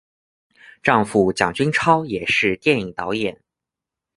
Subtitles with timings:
[0.81, 3.39] 丈夫蒋君超也是电影导演。